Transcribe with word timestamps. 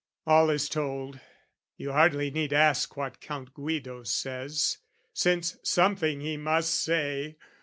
All 0.25 0.49
is 0.49 0.67
told. 0.67 1.19
You 1.77 1.91
hardly 1.91 2.31
need 2.31 2.53
ask 2.53 2.97
what 2.97 3.21
Count 3.21 3.53
Guido 3.53 4.01
says, 4.01 4.79
Since 5.13 5.57
something 5.61 6.21
he 6.21 6.37
must 6.37 6.73
say. 6.73 7.37